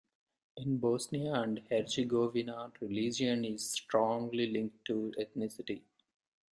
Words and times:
In 0.57 0.79
Bosnia 0.79 1.33
and 1.33 1.61
Herzegovina 1.69 2.71
religion 2.79 3.45
is 3.45 3.69
strongly 3.69 4.51
linked 4.51 4.83
to 4.85 5.13
ethnicity. 5.19 5.83